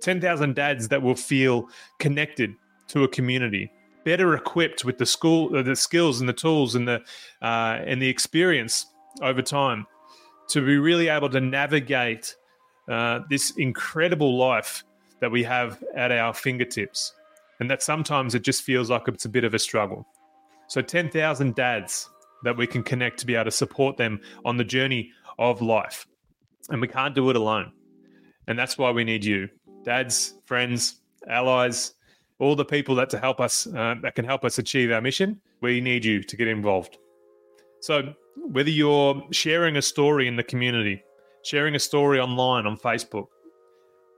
10,000 0.00 0.54
dads 0.54 0.88
that 0.88 1.02
will 1.02 1.14
feel 1.14 1.68
connected 1.98 2.54
to 2.88 3.04
a 3.04 3.08
community, 3.08 3.70
better 4.04 4.34
equipped 4.34 4.84
with 4.84 4.98
the 4.98 5.06
school, 5.06 5.54
uh, 5.56 5.62
the 5.62 5.76
skills 5.76 6.20
and 6.20 6.28
the 6.28 6.32
tools 6.32 6.74
and 6.74 6.88
the 6.88 7.00
uh, 7.42 7.78
and 7.86 8.00
the 8.00 8.08
experience 8.08 8.86
over 9.22 9.42
time 9.42 9.86
to 10.48 10.64
be 10.64 10.78
really 10.78 11.08
able 11.08 11.28
to 11.28 11.40
navigate 11.40 12.34
uh, 12.88 13.20
this 13.28 13.52
incredible 13.58 14.38
life 14.38 14.82
that 15.20 15.30
we 15.30 15.42
have 15.42 15.82
at 15.94 16.10
our 16.10 16.32
fingertips. 16.32 17.12
and 17.60 17.68
that 17.68 17.82
sometimes 17.82 18.36
it 18.36 18.44
just 18.44 18.62
feels 18.62 18.88
like 18.88 19.08
it's 19.08 19.24
a 19.24 19.28
bit 19.28 19.42
of 19.42 19.52
a 19.52 19.58
struggle. 19.58 20.06
So, 20.68 20.80
10,000 20.80 21.54
dads 21.56 22.08
that 22.44 22.56
we 22.56 22.66
can 22.66 22.84
connect 22.84 23.18
to 23.18 23.26
be 23.26 23.34
able 23.34 23.46
to 23.46 23.50
support 23.50 23.96
them 23.96 24.20
on 24.44 24.56
the 24.56 24.64
journey 24.64 25.10
of 25.38 25.60
life. 25.60 26.06
And 26.70 26.80
we 26.80 26.86
can't 26.86 27.16
do 27.16 27.30
it 27.30 27.36
alone. 27.36 27.72
And 28.46 28.58
that's 28.58 28.78
why 28.78 28.92
we 28.92 29.02
need 29.02 29.24
you 29.24 29.48
dads, 29.88 30.34
friends, 30.44 31.00
allies, 31.30 31.94
all 32.40 32.54
the 32.54 32.64
people 32.64 32.94
that 32.94 33.08
to 33.08 33.18
help 33.18 33.40
us 33.40 33.66
uh, 33.68 33.94
that 34.02 34.14
can 34.14 34.24
help 34.26 34.44
us 34.44 34.58
achieve 34.58 34.90
our 34.90 35.00
mission. 35.00 35.40
We 35.62 35.80
need 35.80 36.04
you 36.04 36.22
to 36.22 36.36
get 36.36 36.46
involved. 36.46 36.98
So, 37.80 38.12
whether 38.36 38.68
you're 38.68 39.22
sharing 39.30 39.78
a 39.78 39.82
story 39.82 40.28
in 40.28 40.36
the 40.36 40.42
community, 40.42 41.02
sharing 41.42 41.74
a 41.74 41.78
story 41.78 42.20
online 42.20 42.66
on 42.66 42.76
Facebook, 42.76 43.28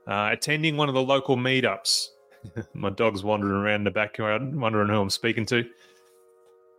uh, 0.09 0.29
attending 0.33 0.75
one 0.75 0.89
of 0.89 0.93
the 0.93 1.01
local 1.01 1.37
meetups, 1.37 2.07
my 2.73 2.89
dog's 2.89 3.23
wandering 3.23 3.53
around 3.53 3.85
the 3.85 3.91
backyard, 3.91 4.53
wondering 4.53 4.89
who 4.89 4.99
I'm 4.99 5.09
speaking 5.09 5.45
to. 5.45 5.63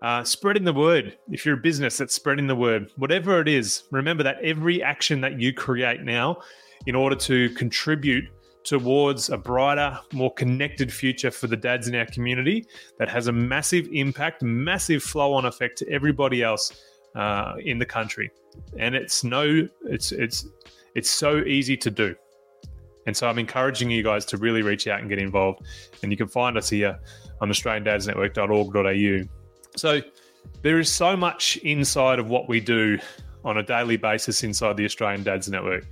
Uh, 0.02 0.22
spreading 0.22 0.64
the 0.64 0.74
word. 0.74 1.16
If 1.30 1.46
you're 1.46 1.54
a 1.54 1.62
business 1.70 1.96
that's 1.96 2.12
spreading 2.14 2.46
the 2.46 2.56
word, 2.56 2.90
whatever 2.96 3.40
it 3.40 3.48
is, 3.48 3.84
remember 3.90 4.22
that 4.24 4.36
every 4.42 4.82
action 4.82 5.22
that 5.22 5.40
you 5.40 5.54
create 5.54 6.02
now 6.02 6.42
in 6.86 6.94
order 6.94 7.16
to 7.16 7.48
contribute 7.50 8.26
towards 8.64 9.30
a 9.30 9.36
brighter, 9.36 9.98
more 10.12 10.32
connected 10.34 10.92
future 10.92 11.30
for 11.30 11.46
the 11.46 11.56
dads 11.56 11.88
in 11.88 11.94
our 11.94 12.06
community 12.06 12.66
that 12.98 13.08
has 13.08 13.26
a 13.26 13.32
massive 13.32 13.88
impact, 13.92 14.42
massive 14.42 15.02
flow 15.02 15.34
on 15.34 15.44
effect 15.44 15.78
to 15.78 15.88
everybody 15.90 16.42
else 16.42 16.84
uh, 17.14 17.54
in 17.64 17.78
the 17.78 17.86
country. 17.86 18.30
And 18.78 18.94
it's 18.94 19.24
no, 19.24 19.66
it's 19.84 20.12
it's 20.12 20.46
it's 20.94 21.10
so 21.10 21.38
easy 21.44 21.76
to 21.78 21.90
do. 21.90 22.14
And 23.06 23.16
so 23.16 23.28
I'm 23.28 23.38
encouraging 23.38 23.90
you 23.90 24.02
guys 24.02 24.24
to 24.26 24.36
really 24.36 24.62
reach 24.62 24.86
out 24.86 25.00
and 25.00 25.08
get 25.08 25.18
involved. 25.18 25.66
And 26.02 26.12
you 26.12 26.16
can 26.16 26.28
find 26.28 26.56
us 26.56 26.68
here 26.70 26.98
on 27.40 27.48
AustralianDadsNetwork.org.au. 27.48 29.28
So 29.76 30.00
there 30.62 30.78
is 30.78 30.88
so 30.88 31.16
much 31.16 31.56
inside 31.58 32.18
of 32.18 32.28
what 32.28 32.48
we 32.48 32.60
do 32.60 32.98
on 33.44 33.58
a 33.58 33.62
daily 33.62 33.96
basis 33.96 34.44
inside 34.44 34.76
the 34.76 34.84
Australian 34.84 35.24
Dads 35.24 35.48
Network. 35.48 35.84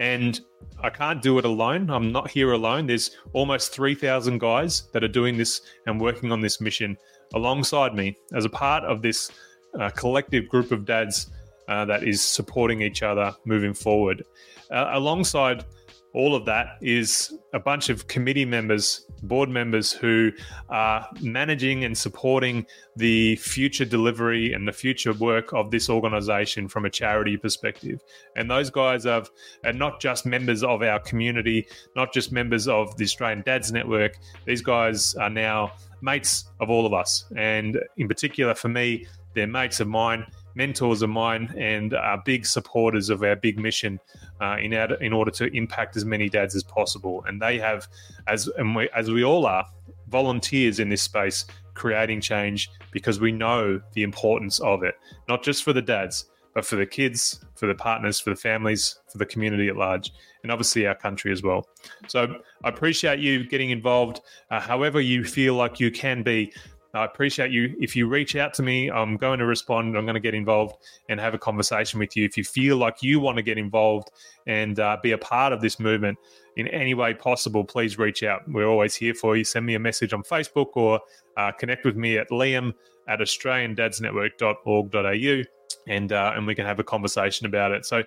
And 0.00 0.40
I 0.82 0.88
can't 0.88 1.20
do 1.20 1.38
it 1.38 1.44
alone. 1.44 1.90
I'm 1.90 2.10
not 2.10 2.30
here 2.30 2.52
alone. 2.52 2.86
There's 2.86 3.10
almost 3.34 3.74
3,000 3.74 4.38
guys 4.38 4.84
that 4.92 5.04
are 5.04 5.08
doing 5.08 5.36
this 5.36 5.60
and 5.86 6.00
working 6.00 6.32
on 6.32 6.40
this 6.40 6.58
mission 6.58 6.96
alongside 7.34 7.94
me 7.94 8.16
as 8.32 8.46
a 8.46 8.48
part 8.48 8.82
of 8.84 9.02
this 9.02 9.30
uh, 9.78 9.90
collective 9.90 10.48
group 10.48 10.72
of 10.72 10.86
dads 10.86 11.30
uh, 11.68 11.84
that 11.84 12.02
is 12.02 12.22
supporting 12.22 12.80
each 12.80 13.02
other 13.02 13.36
moving 13.44 13.74
forward. 13.74 14.24
Uh, 14.70 14.88
alongside 14.92 15.66
all 16.12 16.34
of 16.34 16.44
that 16.46 16.78
is 16.80 17.32
a 17.52 17.60
bunch 17.60 17.88
of 17.88 18.08
committee 18.08 18.44
members, 18.44 19.06
board 19.22 19.48
members 19.48 19.92
who 19.92 20.32
are 20.68 21.06
managing 21.20 21.84
and 21.84 21.96
supporting 21.96 22.66
the 22.96 23.36
future 23.36 23.84
delivery 23.84 24.52
and 24.52 24.66
the 24.66 24.72
future 24.72 25.12
work 25.12 25.52
of 25.52 25.70
this 25.70 25.88
organization 25.88 26.66
from 26.66 26.84
a 26.84 26.90
charity 26.90 27.36
perspective. 27.36 28.00
And 28.34 28.50
those 28.50 28.70
guys 28.70 29.06
are, 29.06 29.24
are 29.64 29.72
not 29.72 30.00
just 30.00 30.26
members 30.26 30.64
of 30.64 30.82
our 30.82 30.98
community, 30.98 31.66
not 31.94 32.12
just 32.12 32.32
members 32.32 32.66
of 32.66 32.96
the 32.96 33.04
Australian 33.04 33.42
Dads 33.42 33.70
Network. 33.70 34.18
These 34.46 34.62
guys 34.62 35.14
are 35.14 35.30
now 35.30 35.72
mates 36.02 36.44
of 36.60 36.70
all 36.70 36.86
of 36.86 36.92
us. 36.92 37.24
And 37.36 37.78
in 37.96 38.08
particular, 38.08 38.54
for 38.54 38.68
me, 38.68 39.06
they're 39.34 39.46
mates 39.46 39.78
of 39.78 39.86
mine 39.86 40.26
mentors 40.54 41.02
of 41.02 41.10
mine 41.10 41.54
and 41.56 41.94
are 41.94 42.22
big 42.24 42.46
supporters 42.46 43.10
of 43.10 43.22
our 43.22 43.36
big 43.36 43.58
mission 43.58 44.00
uh, 44.40 44.56
in, 44.60 44.74
our, 44.74 44.94
in 44.94 45.12
order 45.12 45.30
to 45.30 45.46
impact 45.56 45.96
as 45.96 46.04
many 46.04 46.28
dads 46.28 46.54
as 46.54 46.62
possible. 46.62 47.24
And 47.26 47.40
they 47.40 47.58
have, 47.58 47.88
as 48.26 48.48
and 48.58 48.74
we, 48.74 48.88
as 48.94 49.10
we 49.10 49.24
all 49.24 49.46
are, 49.46 49.66
volunteers 50.08 50.80
in 50.80 50.88
this 50.88 51.02
space 51.02 51.46
creating 51.74 52.20
change 52.20 52.70
because 52.90 53.20
we 53.20 53.32
know 53.32 53.80
the 53.92 54.02
importance 54.02 54.58
of 54.60 54.82
it, 54.82 54.94
not 55.28 55.42
just 55.42 55.62
for 55.62 55.72
the 55.72 55.82
dads, 55.82 56.26
but 56.54 56.64
for 56.64 56.76
the 56.76 56.86
kids, 56.86 57.44
for 57.54 57.66
the 57.66 57.74
partners, 57.74 58.18
for 58.18 58.30
the 58.30 58.36
families, 58.36 58.98
for 59.10 59.18
the 59.18 59.26
community 59.26 59.68
at 59.68 59.76
large, 59.76 60.12
and 60.42 60.50
obviously 60.50 60.86
our 60.86 60.94
country 60.94 61.32
as 61.32 61.42
well. 61.42 61.66
So 62.08 62.36
I 62.64 62.68
appreciate 62.68 63.20
you 63.20 63.46
getting 63.46 63.70
involved, 63.70 64.20
uh, 64.50 64.60
however 64.60 65.00
you 65.00 65.24
feel 65.24 65.54
like 65.54 65.80
you 65.80 65.90
can 65.90 66.22
be. 66.22 66.52
I 66.92 67.04
appreciate 67.04 67.52
you. 67.52 67.76
If 67.78 67.94
you 67.94 68.08
reach 68.08 68.34
out 68.34 68.52
to 68.54 68.62
me, 68.62 68.90
I'm 68.90 69.16
going 69.16 69.38
to 69.38 69.46
respond. 69.46 69.96
I'm 69.96 70.04
going 70.04 70.14
to 70.14 70.20
get 70.20 70.34
involved 70.34 70.78
and 71.08 71.20
have 71.20 71.34
a 71.34 71.38
conversation 71.38 72.00
with 72.00 72.16
you. 72.16 72.24
If 72.24 72.36
you 72.36 72.42
feel 72.42 72.78
like 72.78 73.00
you 73.02 73.20
want 73.20 73.36
to 73.36 73.42
get 73.42 73.58
involved 73.58 74.10
and 74.46 74.80
uh, 74.80 74.96
be 75.00 75.12
a 75.12 75.18
part 75.18 75.52
of 75.52 75.60
this 75.60 75.78
movement 75.78 76.18
in 76.56 76.66
any 76.68 76.94
way 76.94 77.14
possible, 77.14 77.62
please 77.62 77.96
reach 77.96 78.24
out. 78.24 78.42
We're 78.48 78.66
always 78.66 78.96
here 78.96 79.14
for 79.14 79.36
you. 79.36 79.44
Send 79.44 79.66
me 79.66 79.76
a 79.76 79.78
message 79.78 80.12
on 80.12 80.24
Facebook 80.24 80.70
or 80.74 80.98
uh, 81.36 81.52
connect 81.52 81.84
with 81.84 81.94
me 81.96 82.18
at 82.18 82.28
liam 82.30 82.74
at 83.08 83.20
australiandadsnetwork.org.au 83.20 85.42
and, 85.86 86.12
uh, 86.12 86.32
and 86.34 86.46
we 86.46 86.54
can 86.54 86.66
have 86.66 86.80
a 86.80 86.84
conversation 86.84 87.46
about 87.46 87.72
it. 87.72 87.86
So, 87.86 88.02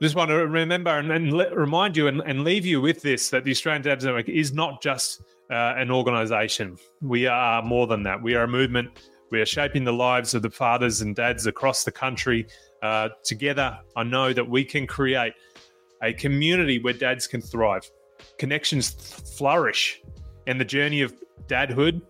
just 0.00 0.14
want 0.16 0.30
to 0.30 0.46
remember 0.48 0.98
and, 0.98 1.12
and 1.12 1.32
let, 1.32 1.56
remind 1.56 1.96
you 1.96 2.08
and, 2.08 2.22
and 2.26 2.42
leave 2.42 2.66
you 2.66 2.80
with 2.80 3.02
this 3.02 3.30
that 3.30 3.44
the 3.44 3.52
Australian 3.52 3.82
Dads 3.82 4.04
Network 4.04 4.28
is 4.28 4.52
not 4.52 4.82
just 4.82 5.22
uh, 5.52 5.74
an 5.76 5.90
organization. 5.90 6.78
We 7.02 7.26
are 7.26 7.62
more 7.62 7.86
than 7.86 8.02
that. 8.04 8.22
We 8.22 8.34
are 8.34 8.44
a 8.44 8.48
movement. 8.48 8.88
We 9.30 9.40
are 9.40 9.46
shaping 9.46 9.84
the 9.84 9.92
lives 9.92 10.34
of 10.34 10.42
the 10.42 10.50
fathers 10.50 11.02
and 11.02 11.14
dads 11.14 11.46
across 11.46 11.84
the 11.84 11.92
country. 11.92 12.46
Uh, 12.82 13.10
together, 13.22 13.78
I 13.94 14.02
know 14.02 14.32
that 14.32 14.48
we 14.48 14.64
can 14.64 14.86
create 14.86 15.34
a 16.02 16.12
community 16.12 16.78
where 16.82 16.94
dads 16.94 17.26
can 17.26 17.40
thrive, 17.40 17.88
connections 18.38 18.90
flourish, 19.36 20.02
and 20.46 20.60
the 20.60 20.64
journey 20.64 21.02
of 21.02 21.14
dadhood, 21.46 22.00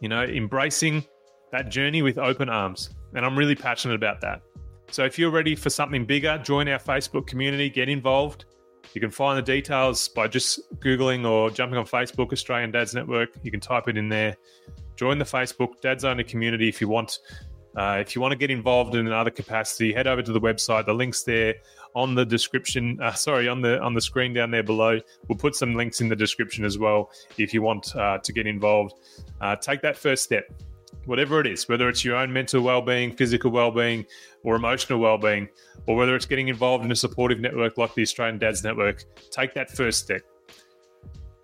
you 0.00 0.08
know, 0.08 0.24
embracing 0.24 1.04
that 1.52 1.70
journey 1.70 2.02
with 2.02 2.18
open 2.18 2.48
arms. 2.48 2.90
And 3.14 3.24
I'm 3.24 3.38
really 3.38 3.54
passionate 3.54 3.94
about 3.94 4.20
that. 4.20 4.42
So 4.90 5.04
if 5.04 5.18
you're 5.18 5.30
ready 5.30 5.54
for 5.54 5.70
something 5.70 6.04
bigger, 6.04 6.38
join 6.38 6.68
our 6.68 6.78
Facebook 6.78 7.26
community, 7.26 7.70
get 7.70 7.88
involved. 7.88 8.44
You 8.98 9.00
can 9.00 9.12
find 9.12 9.38
the 9.38 9.42
details 9.42 10.08
by 10.08 10.26
just 10.26 10.58
Googling 10.80 11.24
or 11.24 11.52
jumping 11.52 11.78
on 11.78 11.86
Facebook, 11.86 12.32
Australian 12.32 12.72
Dads 12.72 12.96
Network. 12.96 13.28
You 13.44 13.52
can 13.52 13.60
type 13.60 13.86
it 13.86 13.96
in 13.96 14.08
there. 14.08 14.36
Join 14.96 15.18
the 15.18 15.24
Facebook 15.24 15.80
Dads 15.80 16.04
Only 16.04 16.24
community 16.24 16.68
if 16.68 16.80
you 16.80 16.88
want. 16.88 17.20
Uh, 17.76 17.98
if 18.00 18.16
you 18.16 18.20
want 18.20 18.32
to 18.32 18.36
get 18.36 18.50
involved 18.50 18.96
in 18.96 19.06
another 19.06 19.30
capacity, 19.30 19.92
head 19.92 20.08
over 20.08 20.20
to 20.20 20.32
the 20.32 20.40
website. 20.40 20.84
The 20.84 20.94
links 20.94 21.22
there 21.22 21.54
on 21.94 22.16
the 22.16 22.26
description. 22.26 22.98
Uh, 23.00 23.12
sorry, 23.12 23.46
on 23.46 23.60
the 23.60 23.80
on 23.80 23.94
the 23.94 24.00
screen 24.00 24.34
down 24.34 24.50
there 24.50 24.64
below. 24.64 24.98
We'll 25.28 25.38
put 25.38 25.54
some 25.54 25.76
links 25.76 26.00
in 26.00 26.08
the 26.08 26.16
description 26.16 26.64
as 26.64 26.76
well 26.76 27.12
if 27.36 27.54
you 27.54 27.62
want 27.62 27.94
uh, 27.94 28.18
to 28.18 28.32
get 28.32 28.48
involved. 28.48 28.94
Uh, 29.40 29.54
take 29.54 29.80
that 29.82 29.96
first 29.96 30.24
step 30.24 30.50
whatever 31.08 31.40
it 31.40 31.46
is, 31.46 31.68
whether 31.68 31.88
it's 31.88 32.04
your 32.04 32.16
own 32.16 32.32
mental 32.32 32.62
well-being, 32.62 33.16
physical 33.16 33.50
well-being, 33.50 34.04
or 34.44 34.54
emotional 34.54 34.98
well-being, 34.98 35.48
or 35.86 35.96
whether 35.96 36.14
it's 36.14 36.26
getting 36.26 36.48
involved 36.48 36.84
in 36.84 36.92
a 36.92 36.96
supportive 36.96 37.40
network 37.40 37.78
like 37.78 37.94
the 37.94 38.02
Australian 38.02 38.38
Dads 38.38 38.62
Network, 38.62 39.04
take 39.30 39.54
that 39.54 39.70
first 39.70 40.00
step 40.00 40.22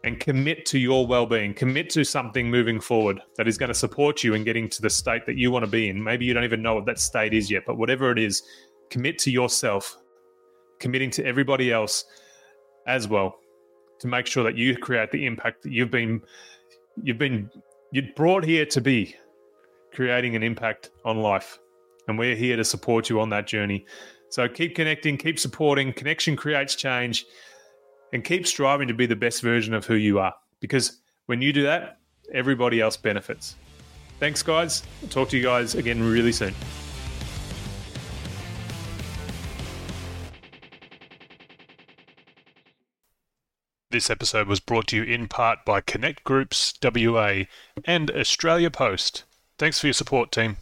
and 0.05 0.21
commit 0.21 0.67
to 0.67 0.79
your 0.79 1.07
well-being. 1.07 1.55
Commit 1.55 1.89
to 1.91 2.05
something 2.05 2.51
moving 2.51 2.79
forward 2.79 3.21
that 3.37 3.49
is 3.49 3.57
going 3.57 3.69
to 3.69 3.75
support 3.75 4.23
you 4.23 4.35
in 4.35 4.45
getting 4.45 4.69
to 4.69 4.83
the 4.83 4.91
state 4.91 5.25
that 5.25 5.39
you 5.39 5.51
want 5.51 5.65
to 5.65 5.71
be 5.71 5.89
in. 5.89 6.03
Maybe 6.03 6.27
you 6.27 6.35
don't 6.35 6.45
even 6.45 6.61
know 6.61 6.75
what 6.75 6.85
that 6.85 6.99
state 6.99 7.33
is 7.33 7.51
yet, 7.51 7.63
but 7.67 7.79
whatever 7.79 8.11
it 8.11 8.19
is, 8.19 8.43
commit 8.91 9.19
to 9.21 9.31
yourself, 9.31 9.97
committing 10.79 11.11
to 11.13 11.25
everybody 11.25 11.73
else 11.73 12.05
as 12.87 13.09
well 13.09 13.39
to 13.99 14.07
make 14.07 14.27
sure 14.27 14.45
that 14.45 14.59
you 14.59 14.77
create 14.77 15.11
the 15.11 15.25
impact 15.25 15.63
that 15.63 15.73
you've 15.73 15.91
been 15.91 16.21
you've 17.03 17.17
been 17.17 17.51
you're 17.93 18.05
brought 18.15 18.45
here 18.45 18.67
to 18.67 18.81
be 18.81 19.17
creating 19.95 20.37
an 20.37 20.43
impact 20.43 20.91
on 21.05 21.19
life. 21.19 21.59
And 22.09 22.19
we're 22.19 22.37
here 22.37 22.57
to 22.57 22.65
support 22.65 23.09
you 23.09 23.21
on 23.21 23.31
that 23.31 23.47
journey. 23.47 23.87
So 24.31 24.49
keep 24.49 24.75
connecting, 24.75 25.17
keep 25.17 25.39
supporting. 25.39 25.93
Connection 25.93 26.37
creates 26.37 26.75
change, 26.75 27.25
and 28.13 28.25
keep 28.25 28.47
striving 28.47 28.89
to 28.89 28.95
be 28.95 29.07
the 29.07 29.17
best 29.17 29.43
version 29.43 29.75
of 29.75 29.87
who 29.87 29.95
you 29.95 30.19
are. 30.19 30.35
Because 30.61 31.01
when 31.27 31.41
you 31.41 31.53
do 31.53 31.63
that, 31.63 31.99
everybody 32.33 32.81
else 32.81 32.97
benefits. 32.97 33.57
Thanks, 34.21 34.43
guys. 34.43 34.83
I'll 35.03 35.09
talk 35.09 35.29
to 35.31 35.37
you 35.37 35.43
guys 35.43 35.75
again 35.75 36.03
really 36.03 36.33
soon. 36.33 36.55
This 43.91 44.11
episode 44.11 44.49
was 44.49 44.59
brought 44.59 44.89
to 44.89 44.97
you 44.97 45.05
in 45.05 45.29
part 45.29 45.61
by 45.65 45.81
Connect 45.81 46.25
Groups 46.25 46.75
WA 46.83 47.45
and 47.85 48.11
Australia 48.11 48.69
Post. 48.69 49.23
Thanks 49.59 49.79
for 49.79 49.87
your 49.87 49.95
support, 49.95 50.33
team. 50.33 50.57